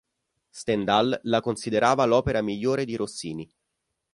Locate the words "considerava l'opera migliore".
1.41-2.85